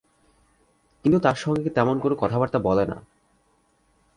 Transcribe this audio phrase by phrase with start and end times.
[1.05, 2.97] কিন্তু তাঁর সঙ্গে তেমন কোনো কথাবার্তা বলে না।